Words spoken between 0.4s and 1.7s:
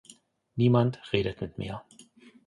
Niemand redet mit